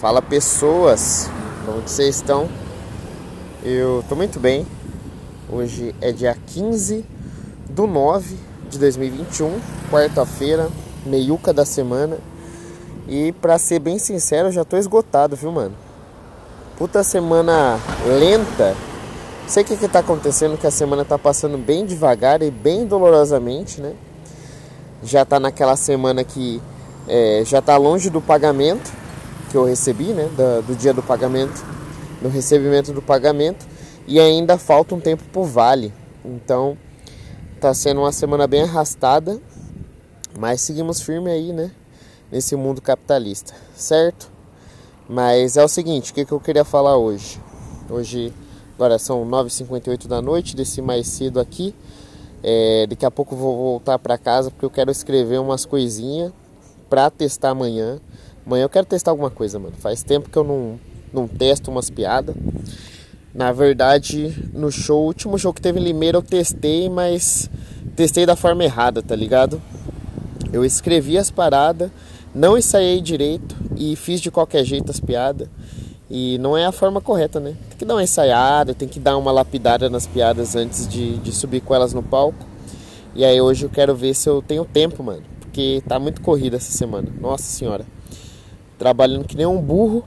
Fala 0.00 0.20
pessoas, 0.20 1.30
como 1.64 1.80
vocês 1.80 2.16
estão? 2.16 2.50
Eu 3.64 4.04
tô 4.06 4.14
muito 4.14 4.38
bem. 4.38 4.66
Hoje 5.50 5.94
é 6.02 6.12
dia 6.12 6.36
15 6.48 7.02
do 7.70 7.86
9 7.86 8.36
de 8.68 8.78
2021, 8.78 9.58
quarta-feira, 9.90 10.68
meiuca 11.06 11.50
da 11.50 11.64
semana. 11.64 12.18
E 13.08 13.32
pra 13.40 13.56
ser 13.56 13.78
bem 13.78 13.98
sincero, 13.98 14.48
eu 14.48 14.52
já 14.52 14.64
tô 14.66 14.76
esgotado, 14.76 15.34
viu, 15.34 15.50
mano? 15.50 15.74
Puta 16.76 17.02
semana 17.02 17.80
lenta. 18.04 18.76
Sei 19.48 19.62
o 19.62 19.66
que, 19.66 19.78
que 19.78 19.88
tá 19.88 20.00
acontecendo, 20.00 20.58
que 20.58 20.66
a 20.66 20.70
semana 20.70 21.06
tá 21.06 21.16
passando 21.16 21.56
bem 21.56 21.86
devagar 21.86 22.42
e 22.42 22.50
bem 22.50 22.84
dolorosamente, 22.84 23.80
né? 23.80 23.94
Já 25.02 25.24
tá 25.24 25.40
naquela 25.40 25.74
semana 25.74 26.22
que 26.22 26.60
é, 27.08 27.42
já 27.46 27.62
tá 27.62 27.78
longe 27.78 28.10
do 28.10 28.20
pagamento 28.20 29.05
que 29.56 29.58
eu 29.58 29.64
recebi, 29.64 30.12
né, 30.12 30.28
do 30.66 30.76
dia 30.76 30.92
do 30.92 31.02
pagamento, 31.02 31.64
do 32.20 32.28
recebimento 32.28 32.92
do 32.92 33.00
pagamento, 33.00 33.66
e 34.06 34.20
ainda 34.20 34.58
falta 34.58 34.94
um 34.94 35.00
tempo 35.00 35.24
pro 35.32 35.44
vale. 35.44 35.94
Então, 36.22 36.76
tá 37.58 37.72
sendo 37.72 38.02
uma 38.02 38.12
semana 38.12 38.46
bem 38.46 38.64
arrastada, 38.64 39.40
mas 40.38 40.60
seguimos 40.60 41.00
firme 41.00 41.30
aí, 41.30 41.54
né, 41.54 41.70
nesse 42.30 42.54
mundo 42.54 42.82
capitalista, 42.82 43.54
certo? 43.74 44.30
Mas 45.08 45.56
é 45.56 45.64
o 45.64 45.68
seguinte, 45.68 46.12
o 46.12 46.14
que, 46.14 46.26
que 46.26 46.32
eu 46.32 46.40
queria 46.40 46.64
falar 46.64 46.98
hoje? 46.98 47.40
Hoje, 47.88 48.34
agora 48.74 48.98
são 48.98 49.26
9h58 49.26 50.06
da 50.06 50.20
noite, 50.20 50.54
desci 50.54 50.82
mais 50.82 51.06
cedo 51.06 51.40
aqui. 51.40 51.74
É, 52.42 52.86
daqui 52.86 53.06
a 53.06 53.10
pouco 53.10 53.34
vou 53.34 53.56
voltar 53.56 53.98
para 53.98 54.18
casa 54.18 54.50
porque 54.50 54.66
eu 54.66 54.70
quero 54.70 54.90
escrever 54.90 55.40
umas 55.40 55.64
coisinhas 55.64 56.30
para 56.90 57.08
testar 57.10 57.50
amanhã. 57.50 57.98
Amanhã 58.46 58.62
eu 58.62 58.68
quero 58.68 58.86
testar 58.86 59.10
alguma 59.10 59.28
coisa, 59.28 59.58
mano. 59.58 59.74
Faz 59.76 60.04
tempo 60.04 60.30
que 60.30 60.36
eu 60.36 60.44
não, 60.44 60.78
não 61.12 61.26
testo 61.26 61.68
umas 61.68 61.90
piadas. 61.90 62.36
Na 63.34 63.50
verdade, 63.50 64.32
no 64.54 64.70
show, 64.70 65.02
o 65.02 65.06
último 65.06 65.36
show 65.36 65.52
que 65.52 65.60
teve 65.60 65.80
em 65.80 65.82
Limeira 65.82 66.16
eu 66.16 66.22
testei, 66.22 66.88
mas 66.88 67.50
testei 67.96 68.24
da 68.24 68.36
forma 68.36 68.62
errada, 68.62 69.02
tá 69.02 69.16
ligado? 69.16 69.60
Eu 70.52 70.64
escrevi 70.64 71.18
as 71.18 71.28
paradas, 71.28 71.90
não 72.32 72.56
ensaiei 72.56 73.00
direito 73.00 73.56
e 73.76 73.96
fiz 73.96 74.20
de 74.20 74.30
qualquer 74.30 74.64
jeito 74.64 74.92
as 74.92 75.00
piadas. 75.00 75.48
E 76.08 76.38
não 76.38 76.56
é 76.56 76.64
a 76.64 76.72
forma 76.72 77.00
correta, 77.00 77.40
né? 77.40 77.56
Tem 77.70 77.78
que 77.78 77.84
dar 77.84 77.94
uma 77.94 78.04
ensaiada, 78.04 78.72
tem 78.72 78.86
que 78.86 79.00
dar 79.00 79.16
uma 79.16 79.32
lapidada 79.32 79.90
nas 79.90 80.06
piadas 80.06 80.54
antes 80.54 80.86
de, 80.86 81.16
de 81.16 81.32
subir 81.32 81.62
com 81.62 81.74
elas 81.74 81.92
no 81.92 82.02
palco. 82.02 82.46
E 83.12 83.24
aí 83.24 83.40
hoje 83.40 83.66
eu 83.66 83.70
quero 83.70 83.92
ver 83.96 84.14
se 84.14 84.28
eu 84.28 84.40
tenho 84.40 84.64
tempo, 84.64 85.02
mano. 85.02 85.24
Porque 85.40 85.82
tá 85.88 85.98
muito 85.98 86.20
corrida 86.20 86.58
essa 86.58 86.70
semana. 86.70 87.08
Nossa 87.20 87.42
senhora 87.42 87.84
trabalhando 88.78 89.24
que 89.24 89.36
nem 89.36 89.46
um 89.46 89.60
burro. 89.60 90.04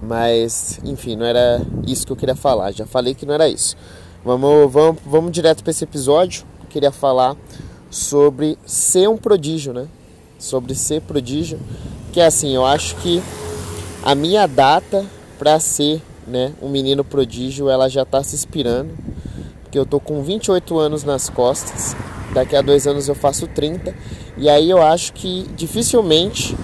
Mas, 0.00 0.80
enfim, 0.84 1.16
não 1.16 1.26
era 1.26 1.60
isso 1.86 2.06
que 2.06 2.12
eu 2.12 2.16
queria 2.16 2.36
falar. 2.36 2.72
Já 2.72 2.86
falei 2.86 3.14
que 3.14 3.26
não 3.26 3.34
era 3.34 3.48
isso. 3.48 3.76
Vamos, 4.24 4.72
vamos, 4.72 5.00
vamos 5.04 5.32
direto 5.32 5.62
para 5.62 5.70
esse 5.70 5.84
episódio. 5.84 6.44
Eu 6.60 6.66
queria 6.68 6.92
falar 6.92 7.36
sobre 7.90 8.58
ser 8.64 9.08
um 9.08 9.16
prodígio, 9.16 9.72
né? 9.72 9.86
Sobre 10.38 10.74
ser 10.74 11.00
prodígio. 11.02 11.58
Que 12.12 12.20
é 12.20 12.26
assim, 12.26 12.54
eu 12.54 12.64
acho 12.64 12.94
que 12.96 13.22
a 14.02 14.14
minha 14.14 14.46
data 14.46 15.04
para 15.38 15.58
ser 15.60 16.02
né, 16.26 16.52
um 16.60 16.68
menino 16.68 17.04
prodígio, 17.04 17.70
ela 17.70 17.88
já 17.88 18.02
está 18.02 18.22
se 18.22 18.34
inspirando. 18.34 18.90
Porque 19.62 19.78
eu 19.78 19.86
tô 19.86 20.00
com 20.00 20.22
28 20.22 20.78
anos 20.78 21.04
nas 21.04 21.28
costas. 21.28 21.96
Daqui 22.32 22.56
a 22.56 22.62
dois 22.62 22.86
anos 22.86 23.08
eu 23.08 23.14
faço 23.14 23.46
30. 23.46 23.94
E 24.36 24.48
aí 24.48 24.68
eu 24.68 24.82
acho 24.82 25.12
que 25.12 25.46
dificilmente 25.56 26.56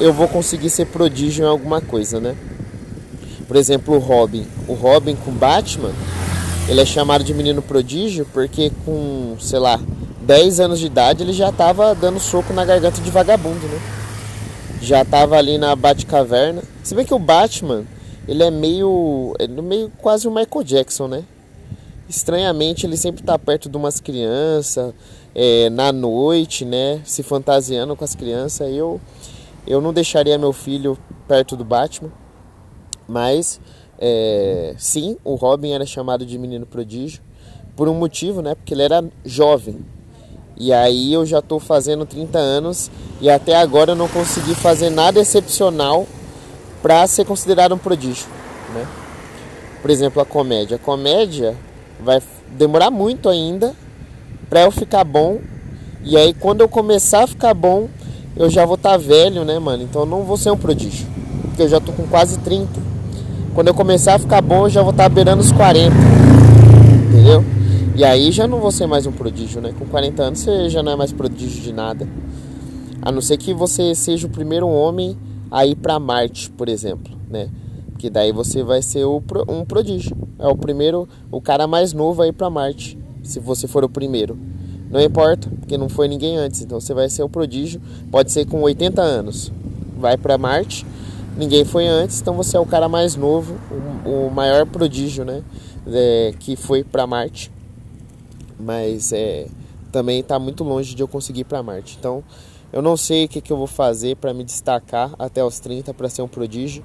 eu 0.00 0.12
vou 0.12 0.28
conseguir 0.28 0.70
ser 0.70 0.86
prodígio 0.86 1.44
em 1.44 1.48
alguma 1.48 1.80
coisa, 1.80 2.20
né? 2.20 2.36
Por 3.46 3.56
exemplo, 3.56 3.94
o 3.94 3.98
Robin. 3.98 4.46
O 4.66 4.74
Robin 4.74 5.16
com 5.16 5.32
Batman, 5.32 5.92
ele 6.68 6.80
é 6.80 6.84
chamado 6.84 7.24
de 7.24 7.32
menino 7.32 7.62
prodígio 7.62 8.26
porque 8.32 8.70
com, 8.84 9.36
sei 9.40 9.58
lá, 9.58 9.80
10 10.22 10.60
anos 10.60 10.78
de 10.78 10.86
idade 10.86 11.22
ele 11.22 11.32
já 11.32 11.48
estava 11.48 11.94
dando 11.94 12.20
soco 12.20 12.52
na 12.52 12.64
garganta 12.64 13.00
de 13.00 13.10
vagabundo, 13.10 13.66
né? 13.66 13.80
Já 14.80 15.02
estava 15.02 15.36
ali 15.36 15.58
na 15.58 15.74
Batcaverna. 15.74 16.62
Se 16.84 16.94
bem 16.94 17.04
que 17.04 17.14
o 17.14 17.18
Batman, 17.18 17.84
ele 18.28 18.42
é 18.42 18.50
meio, 18.50 19.34
é 19.38 19.48
meio 19.48 19.90
quase 19.98 20.28
o 20.28 20.30
Michael 20.30 20.62
Jackson, 20.62 21.08
né? 21.08 21.24
Estranhamente 22.08 22.86
ele 22.86 22.96
sempre 22.96 23.22
está 23.22 23.38
perto 23.38 23.68
de 23.68 23.76
umas 23.76 24.00
crianças, 24.00 24.94
é, 25.34 25.68
na 25.70 25.90
noite, 25.90 26.64
né? 26.64 27.00
Se 27.04 27.22
fantasiando 27.22 27.96
com 27.96 28.04
as 28.04 28.14
crianças. 28.14 28.70
Eu 28.70 29.00
eu 29.68 29.82
não 29.82 29.92
deixaria 29.92 30.38
meu 30.38 30.52
filho 30.52 30.96
perto 31.28 31.54
do 31.54 31.64
Batman, 31.64 32.10
mas 33.06 33.60
é, 33.98 34.74
sim, 34.78 35.18
o 35.22 35.34
Robin 35.34 35.72
era 35.72 35.84
chamado 35.84 36.24
de 36.24 36.38
menino 36.38 36.64
prodígio 36.64 37.22
por 37.76 37.86
um 37.86 37.94
motivo, 37.94 38.40
né? 38.40 38.54
Porque 38.54 38.72
ele 38.72 38.82
era 38.82 39.04
jovem. 39.24 39.84
E 40.56 40.72
aí 40.72 41.12
eu 41.12 41.26
já 41.26 41.40
estou 41.40 41.60
fazendo 41.60 42.06
30 42.06 42.38
anos 42.38 42.90
e 43.20 43.28
até 43.28 43.56
agora 43.56 43.92
eu 43.92 43.96
não 43.96 44.08
consegui 44.08 44.54
fazer 44.54 44.90
nada 44.90 45.20
excepcional 45.20 46.06
para 46.82 47.06
ser 47.06 47.24
considerado 47.26 47.74
um 47.74 47.78
prodígio, 47.78 48.26
né? 48.74 48.86
Por 49.82 49.90
exemplo, 49.90 50.20
a 50.20 50.24
comédia. 50.24 50.76
A 50.76 50.80
comédia 50.80 51.54
vai 52.00 52.22
demorar 52.56 52.90
muito 52.90 53.28
ainda 53.28 53.74
para 54.48 54.62
eu 54.62 54.70
ficar 54.70 55.04
bom. 55.04 55.40
E 56.02 56.16
aí 56.16 56.32
quando 56.32 56.62
eu 56.62 56.68
começar 56.68 57.24
a 57.24 57.26
ficar 57.26 57.54
bom, 57.54 57.88
eu 58.36 58.48
já 58.48 58.64
vou 58.64 58.76
estar 58.76 58.90
tá 58.90 58.96
velho, 58.96 59.44
né, 59.44 59.58
mano? 59.58 59.82
Então 59.82 60.02
eu 60.02 60.06
não 60.06 60.22
vou 60.22 60.36
ser 60.36 60.50
um 60.50 60.56
prodígio. 60.56 61.06
Porque 61.42 61.62
eu 61.62 61.68
já 61.68 61.80
tô 61.80 61.92
com 61.92 62.06
quase 62.06 62.38
30. 62.38 62.68
Quando 63.54 63.68
eu 63.68 63.74
começar 63.74 64.14
a 64.14 64.18
ficar 64.18 64.40
bom, 64.40 64.66
eu 64.66 64.70
já 64.70 64.82
vou 64.82 64.92
estar 64.92 65.04
tá 65.04 65.08
beirando 65.08 65.42
os 65.42 65.50
40. 65.52 65.94
Entendeu? 67.08 67.44
E 67.96 68.04
aí 68.04 68.30
já 68.30 68.46
não 68.46 68.60
vou 68.60 68.70
ser 68.70 68.86
mais 68.86 69.06
um 69.06 69.12
prodígio, 69.12 69.60
né? 69.60 69.74
Com 69.76 69.84
40 69.84 70.22
anos 70.22 70.38
você 70.38 70.70
já 70.70 70.84
não 70.84 70.92
é 70.92 70.96
mais 70.96 71.12
prodígio 71.12 71.60
de 71.60 71.72
nada. 71.72 72.08
A 73.02 73.10
não 73.10 73.20
ser 73.20 73.36
que 73.36 73.52
você 73.52 73.94
seja 73.94 74.26
o 74.26 74.30
primeiro 74.30 74.68
homem 74.68 75.16
a 75.50 75.66
ir 75.66 75.74
para 75.74 75.98
Marte, 75.98 76.50
por 76.50 76.68
exemplo, 76.68 77.12
né? 77.28 77.48
Que 77.98 78.08
daí 78.08 78.30
você 78.30 78.62
vai 78.62 78.82
ser 78.82 79.04
um 79.04 79.64
prodígio. 79.66 80.16
É 80.38 80.46
o 80.46 80.56
primeiro, 80.56 81.08
o 81.28 81.40
cara 81.40 81.66
mais 81.66 81.92
novo 81.92 82.22
a 82.22 82.28
ir 82.28 82.32
para 82.32 82.48
Marte, 82.48 82.96
se 83.22 83.40
você 83.40 83.66
for 83.66 83.82
o 83.82 83.88
primeiro. 83.88 84.38
Não 84.90 85.00
importa, 85.00 85.48
porque 85.60 85.76
não 85.76 85.88
foi 85.88 86.08
ninguém 86.08 86.36
antes. 86.36 86.62
Então 86.62 86.80
você 86.80 86.94
vai 86.94 87.08
ser 87.08 87.22
o 87.22 87.28
prodígio, 87.28 87.80
pode 88.10 88.32
ser 88.32 88.46
com 88.46 88.60
80 88.62 89.00
anos. 89.02 89.52
Vai 89.96 90.16
para 90.16 90.38
Marte, 90.38 90.86
ninguém 91.36 91.64
foi 91.64 91.86
antes, 91.86 92.20
então 92.20 92.34
você 92.34 92.56
é 92.56 92.60
o 92.60 92.66
cara 92.66 92.88
mais 92.88 93.16
novo, 93.16 93.56
o, 94.04 94.26
o 94.26 94.30
maior 94.30 94.64
prodígio, 94.66 95.24
né? 95.24 95.42
É, 95.86 96.34
que 96.38 96.56
foi 96.56 96.84
para 96.84 97.06
Marte. 97.06 97.50
Mas 98.58 99.12
é, 99.12 99.46
também 99.90 100.20
está 100.20 100.38
muito 100.38 100.62
longe 100.64 100.94
de 100.94 101.02
eu 101.02 101.08
conseguir 101.08 101.40
ir 101.40 101.44
para 101.44 101.62
Marte. 101.62 101.96
Então 101.98 102.22
eu 102.72 102.82
não 102.82 102.96
sei 102.96 103.24
o 103.24 103.28
que, 103.28 103.40
que 103.40 103.52
eu 103.52 103.56
vou 103.56 103.66
fazer 103.66 104.16
para 104.16 104.34
me 104.34 104.44
destacar 104.44 105.12
até 105.18 105.42
os 105.42 105.58
30 105.58 105.94
para 105.94 106.08
ser 106.08 106.22
um 106.22 106.28
prodígio. 106.28 106.84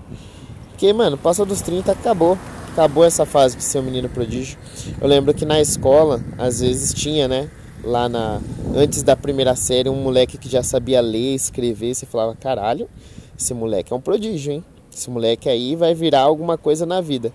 Porque, 0.69 0.91
mano, 0.93 1.17
passa 1.17 1.45
dos 1.45 1.61
30, 1.61 1.91
acabou. 1.91 2.37
Acabou 2.71 3.03
essa 3.03 3.25
fase 3.25 3.57
de 3.57 3.63
ser 3.63 3.79
um 3.79 3.83
menino 3.83 4.09
prodígio. 4.09 4.57
Eu 4.99 5.07
lembro 5.07 5.33
que 5.33 5.45
na 5.45 5.59
escola, 5.61 6.23
às 6.37 6.61
vezes 6.61 6.93
tinha, 6.93 7.27
né? 7.27 7.49
Lá 7.83 8.07
na 8.07 8.41
antes 8.75 9.03
da 9.03 9.15
primeira 9.15 9.55
série, 9.55 9.89
um 9.89 10.01
moleque 10.01 10.37
que 10.37 10.49
já 10.49 10.63
sabia 10.63 11.01
ler, 11.01 11.35
escrever, 11.35 11.93
você 11.93 12.05
falava, 12.05 12.35
caralho, 12.35 12.89
esse 13.37 13.53
moleque 13.53 13.93
é 13.93 13.95
um 13.95 14.01
prodígio, 14.01 14.53
hein? 14.53 14.63
Esse 14.91 15.09
moleque 15.09 15.49
aí 15.49 15.75
vai 15.75 15.93
virar 15.93 16.21
alguma 16.21 16.57
coisa 16.57 16.85
na 16.85 17.01
vida. 17.01 17.33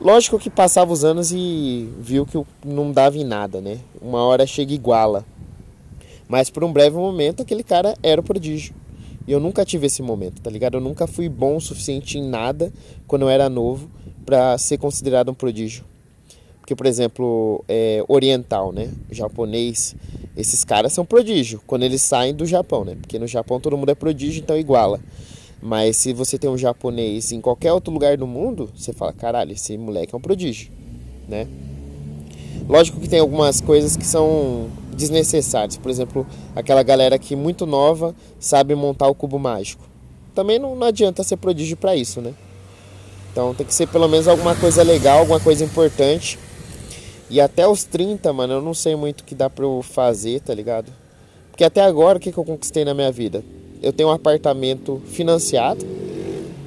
Lógico 0.00 0.38
que 0.38 0.50
passava 0.50 0.92
os 0.92 1.04
anos 1.04 1.32
e 1.32 1.90
viu 1.98 2.26
que 2.26 2.42
não 2.64 2.92
dava 2.92 3.16
em 3.16 3.24
nada, 3.24 3.60
né? 3.60 3.78
Uma 4.00 4.22
hora 4.22 4.46
chega 4.46 4.74
iguala. 4.74 5.24
Mas 6.28 6.50
por 6.50 6.64
um 6.64 6.72
breve 6.72 6.96
momento 6.96 7.42
aquele 7.42 7.62
cara 7.62 7.94
era 8.02 8.20
o 8.20 8.24
prodígio. 8.24 8.74
E 9.26 9.32
eu 9.32 9.40
nunca 9.40 9.64
tive 9.64 9.86
esse 9.86 10.02
momento, 10.02 10.40
tá 10.42 10.50
ligado? 10.50 10.76
Eu 10.76 10.80
nunca 10.80 11.06
fui 11.06 11.28
bom 11.28 11.56
o 11.56 11.60
suficiente 11.60 12.18
em 12.18 12.28
nada 12.28 12.72
quando 13.06 13.22
eu 13.22 13.28
era 13.28 13.48
novo 13.48 13.90
para 14.24 14.56
ser 14.58 14.78
considerado 14.78 15.30
um 15.30 15.34
prodígio. 15.34 15.84
Porque, 16.66 16.74
por 16.74 16.86
exemplo, 16.86 17.64
é, 17.68 18.04
oriental, 18.08 18.72
né? 18.72 18.90
Japonês, 19.08 19.94
esses 20.36 20.64
caras 20.64 20.92
são 20.92 21.06
prodígio 21.06 21.62
quando 21.64 21.84
eles 21.84 22.02
saem 22.02 22.34
do 22.34 22.44
Japão, 22.44 22.84
né? 22.84 22.96
Porque 23.00 23.20
no 23.20 23.26
Japão 23.28 23.60
todo 23.60 23.76
mundo 23.76 23.90
é 23.90 23.94
prodígio, 23.94 24.42
então 24.42 24.58
iguala. 24.58 24.98
Mas 25.62 25.96
se 25.96 26.12
você 26.12 26.36
tem 26.36 26.50
um 26.50 26.58
japonês 26.58 27.30
em 27.30 27.40
qualquer 27.40 27.72
outro 27.72 27.92
lugar 27.94 28.16
do 28.16 28.26
mundo, 28.26 28.68
você 28.76 28.92
fala, 28.92 29.12
caralho, 29.12 29.52
esse 29.52 29.78
moleque 29.78 30.12
é 30.12 30.18
um 30.18 30.20
prodígio, 30.20 30.72
né? 31.28 31.46
Lógico 32.68 32.98
que 32.98 33.08
tem 33.08 33.20
algumas 33.20 33.60
coisas 33.60 33.96
que 33.96 34.04
são 34.04 34.66
desnecessárias. 34.92 35.76
Por 35.76 35.88
exemplo, 35.88 36.26
aquela 36.56 36.82
galera 36.82 37.16
que 37.16 37.36
muito 37.36 37.64
nova 37.64 38.12
sabe 38.40 38.74
montar 38.74 39.06
o 39.06 39.14
cubo 39.14 39.38
mágico. 39.38 39.84
Também 40.34 40.58
não, 40.58 40.74
não 40.74 40.88
adianta 40.88 41.22
ser 41.22 41.36
prodígio 41.36 41.76
para 41.76 41.94
isso, 41.94 42.20
né? 42.20 42.34
Então 43.30 43.54
tem 43.54 43.64
que 43.64 43.72
ser 43.72 43.86
pelo 43.86 44.08
menos 44.08 44.26
alguma 44.26 44.56
coisa 44.56 44.82
legal, 44.82 45.20
alguma 45.20 45.38
coisa 45.38 45.62
importante 45.62 46.36
e 47.28 47.40
até 47.40 47.66
os 47.66 47.84
30, 47.84 48.32
mano, 48.32 48.54
eu 48.54 48.62
não 48.62 48.74
sei 48.74 48.94
muito 48.94 49.20
o 49.20 49.24
que 49.24 49.34
dá 49.34 49.50
pra 49.50 49.64
eu 49.64 49.82
fazer, 49.82 50.40
tá 50.40 50.54
ligado? 50.54 50.92
Porque 51.50 51.64
até 51.64 51.82
agora, 51.82 52.18
o 52.18 52.20
que, 52.20 52.30
que 52.30 52.38
eu 52.38 52.44
conquistei 52.44 52.84
na 52.84 52.94
minha 52.94 53.10
vida? 53.10 53.42
Eu 53.82 53.92
tenho 53.92 54.08
um 54.08 54.12
apartamento 54.12 55.02
financiado, 55.06 55.84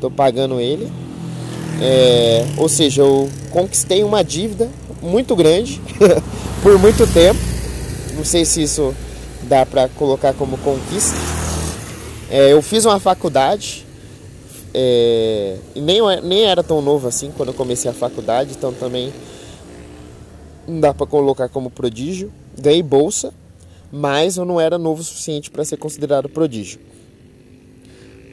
tô 0.02 0.10
pagando 0.12 0.60
ele. 0.60 0.92
É, 1.82 2.46
ou 2.58 2.68
seja, 2.68 3.02
eu 3.02 3.30
conquistei 3.52 4.04
uma 4.04 4.24
dívida 4.24 4.70
muito 5.02 5.36
grande 5.36 5.82
por 6.62 6.78
muito 6.78 7.08
tempo. 7.14 7.40
Não 8.16 8.26
sei 8.26 8.44
se 8.44 8.62
isso 8.62 8.94
dá 9.44 9.66
para 9.66 9.88
colocar 9.90 10.34
como 10.34 10.58
conquista. 10.58 11.18
É, 12.30 12.52
eu 12.52 12.62
fiz 12.62 12.86
uma 12.86 13.00
faculdade 13.00 13.86
é, 14.74 15.58
e 15.74 15.82
nem, 15.82 16.00
nem 16.22 16.44
era 16.44 16.62
tão 16.62 16.82
novo 16.82 17.08
assim 17.08 17.32
quando 17.36 17.50
eu 17.50 17.56
comecei 17.56 17.90
a 17.90 17.94
faculdade, 17.94 18.52
então 18.56 18.72
também 18.72 19.12
não 20.69 20.80
dá 20.80 20.94
para 20.94 21.07
colocar 21.07 21.50
como 21.50 21.69
prodígio. 21.69 22.31
Ganhei 22.57 22.83
bolsa, 22.83 23.33
mas 23.92 24.38
eu 24.38 24.45
não 24.45 24.60
era 24.60 24.77
novo 24.77 25.01
o 25.01 25.04
suficiente 25.04 25.50
para 25.50 25.66
ser 25.66 25.77
considerado 25.77 26.30
prodígio. 26.30 26.80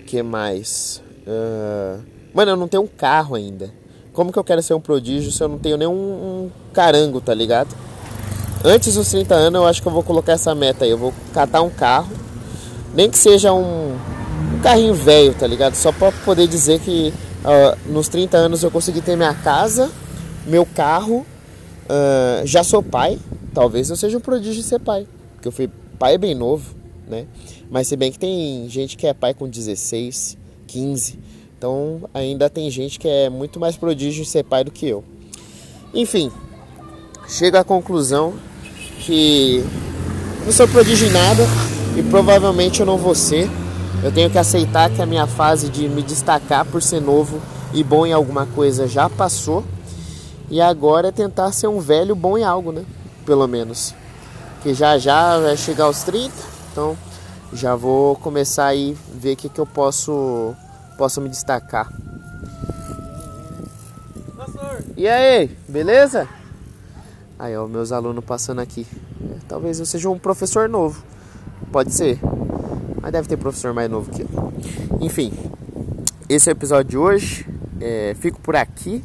que 0.07 0.23
mais? 0.23 1.03
Uh... 1.27 2.01
Mano, 2.33 2.53
eu 2.53 2.57
não 2.57 2.69
tenho 2.69 2.83
um 2.83 2.87
carro 2.87 3.35
ainda. 3.35 3.73
Como 4.13 4.31
que 4.31 4.39
eu 4.39 4.45
quero 4.45 4.63
ser 4.63 4.75
um 4.75 4.81
prodígio 4.81 5.33
se 5.33 5.43
eu 5.43 5.49
não 5.49 5.59
tenho 5.59 5.77
nenhum 5.77 5.93
um 5.93 6.51
carango, 6.73 7.21
tá 7.21 7.33
ligado? 7.33 7.75
Antes 8.65 8.95
dos 8.95 9.09
30 9.11 9.35
anos, 9.35 9.61
eu 9.61 9.67
acho 9.67 9.81
que 9.81 9.89
eu 9.89 9.93
vou 9.93 10.03
colocar 10.03 10.33
essa 10.33 10.55
meta 10.55 10.85
aí. 10.85 10.91
Eu 10.91 10.99
vou 10.99 11.15
catar 11.33 11.63
um 11.63 11.71
carro, 11.71 12.11
nem 12.95 13.11
que 13.11 13.19
seja 13.19 13.53
um, 13.53 13.95
um 14.55 14.61
carrinho 14.63 14.95
velho, 14.95 15.35
tá 15.35 15.47
ligado? 15.47 15.75
Só 15.75 15.93
pra 15.93 16.13
poder 16.13 16.47
dizer 16.47 16.81
que 16.81 17.13
uh, 17.45 17.93
nos 17.93 18.09
30 18.09 18.37
anos 18.37 18.63
eu 18.63 18.71
consegui 18.71 19.01
ter 19.01 19.17
minha 19.17 19.35
casa, 19.35 19.91
meu 20.47 20.67
carro, 20.67 21.25
uh, 21.91 22.47
já 22.47 22.63
sou 22.63 22.83
pai. 22.83 23.19
Talvez 23.55 23.89
eu 23.89 23.97
seja 23.97 24.19
um 24.19 24.21
prodígio 24.21 24.55
de 24.55 24.63
ser 24.63 24.79
pai, 24.79 25.07
porque 25.35 25.49
eu 25.49 25.53
fui 25.53 25.71
pai 25.99 26.19
bem 26.19 26.35
novo, 26.35 26.75
né? 27.09 27.27
Mas 27.71 27.89
se 27.89 27.97
bem 27.97 28.13
que 28.13 28.19
tem 28.19 28.69
gente 28.69 28.97
que 28.97 29.07
é 29.07 29.15
pai 29.15 29.33
com 29.33 29.49
16, 29.49 30.37
15. 30.67 31.19
Então 31.57 32.03
ainda 32.13 32.51
tem 32.51 32.71
gente 32.71 32.99
que 32.99 33.09
é 33.09 33.31
muito 33.31 33.59
mais 33.59 33.77
prodígio 33.77 34.25
de 34.25 34.29
ser 34.31 34.45
pai 34.45 34.63
do 34.63 34.71
que 34.71 34.87
eu. 34.87 35.03
Enfim, 35.95 36.31
chego 37.29 37.57
à 37.57 37.65
conclusão 37.65 38.35
que 39.01 39.65
não 40.45 40.53
sou 40.53 40.69
prodígio 40.69 41.09
em 41.09 41.13
nada 41.13 41.43
e 41.97 42.03
provavelmente 42.03 42.81
eu 42.81 42.87
não 42.87 42.99
vou 42.99 43.15
ser. 43.15 43.49
Eu 44.03 44.13
tenho 44.13 44.31
que 44.31 44.39
aceitar 44.39 44.91
que 44.91 45.01
a 45.01 45.07
minha 45.07 45.27
fase 45.27 45.71
de 45.71 45.89
me 45.89 46.03
destacar 46.03 46.67
por 46.67 46.83
ser 46.83 47.01
novo 47.01 47.41
e 47.73 47.83
bom 47.83 48.07
em 48.07 48.13
alguma 48.13 48.45
coisa 48.47 48.87
já 48.87 49.09
passou. 49.09 49.65
E 50.49 50.61
agora 50.61 51.09
é 51.09 51.13
tentar 51.13 51.53
ser 51.53 51.67
um 51.67 51.81
velho 51.81 52.15
bom 52.15 52.39
em 52.39 52.45
algo, 52.45 52.73
né? 52.73 52.85
Pelo 53.25 53.47
menos. 53.47 53.95
Que 54.63 54.73
já 54.75 54.99
já 54.99 55.39
vai 55.39 55.57
chegar 55.57 55.85
aos 55.85 56.03
30, 56.03 56.33
então 56.73 56.97
já 57.53 57.75
vou 57.75 58.17
começar 58.17 58.67
aí 58.67 58.97
ver 59.15 59.35
o 59.35 59.37
que, 59.37 59.49
que 59.49 59.61
eu 59.61 59.67
posso, 59.67 60.55
posso 60.97 61.21
me 61.21 61.29
destacar. 61.29 61.93
E 64.97 65.07
aí, 65.07 65.51
beleza? 65.69 66.29
Aí, 67.39 67.57
ó, 67.57 67.67
meus 67.67 67.93
alunos 67.93 68.25
passando 68.25 68.61
aqui. 68.61 68.87
Talvez 69.47 69.79
eu 69.79 69.87
seja 69.87 70.09
um 70.09 70.19
professor 70.19 70.69
novo. 70.69 71.05
Pode 71.71 71.93
ser. 71.93 72.19
Mas 73.01 73.13
deve 73.13 73.29
ter 73.29 73.37
professor 73.37 73.75
mais 73.75 73.91
novo 73.91 74.11
que 74.11 74.23
eu. 74.23 74.53
Enfim, 75.01 75.33
esse 76.29 76.49
é 76.49 76.53
o 76.53 76.57
episódio 76.57 76.91
de 76.91 76.99
hoje. 76.99 77.47
É, 77.81 78.17
fico 78.19 78.41
por 78.41 78.57
aqui. 78.57 79.05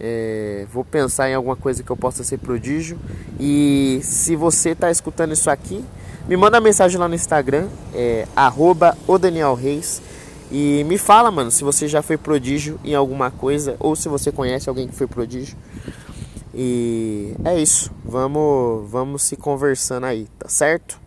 É, 0.00 0.66
vou 0.72 0.82
pensar 0.82 1.28
em 1.28 1.34
alguma 1.34 1.54
coisa 1.56 1.82
que 1.82 1.90
eu 1.90 1.96
possa 1.96 2.24
ser 2.24 2.38
prodígio. 2.38 2.98
E 3.38 4.00
se 4.02 4.34
você 4.34 4.70
está 4.70 4.90
escutando 4.90 5.32
isso 5.32 5.50
aqui, 5.50 5.84
me 6.26 6.36
manda 6.36 6.60
mensagem 6.60 6.98
lá 6.98 7.06
no 7.06 7.14
Instagram, 7.14 7.68
é, 7.94 8.26
arroba 8.34 8.96
o 9.06 9.18
Daniel 9.18 9.54
Reis. 9.54 10.00
E 10.50 10.82
me 10.84 10.98
fala, 10.98 11.30
mano, 11.30 11.50
se 11.50 11.62
você 11.62 11.86
já 11.86 12.02
foi 12.02 12.16
prodígio 12.16 12.80
em 12.82 12.94
alguma 12.94 13.30
coisa 13.30 13.76
ou 13.78 13.94
se 13.94 14.08
você 14.08 14.32
conhece 14.32 14.68
alguém 14.68 14.88
que 14.88 14.94
foi 14.94 15.06
prodígio. 15.06 15.56
E 16.54 17.34
é 17.44 17.60
isso. 17.60 17.92
Vamos, 18.04 18.90
vamos 18.90 19.22
se 19.22 19.36
conversando 19.36 20.06
aí, 20.06 20.26
tá 20.38 20.48
certo? 20.48 21.00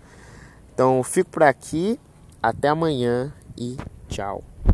Então 0.74 1.04
fico 1.04 1.30
por 1.30 1.44
aqui. 1.44 2.00
Até 2.42 2.68
amanhã 2.68 3.34
e 3.58 3.78
tchau. 4.10 4.44